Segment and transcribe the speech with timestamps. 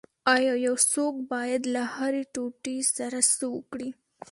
[0.35, 3.89] ایا یو څوک باید له هرې ټوټې سره څه وکړي